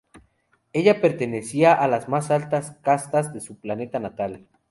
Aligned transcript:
Ella 0.73 0.99
pertenecía 0.99 1.73
a 1.73 1.87
las 1.87 2.09
más 2.09 2.31
altas 2.31 2.71
castas 2.81 3.33
de 3.35 3.39
su 3.39 3.59
planeta 3.59 3.99
natal. 3.99 4.47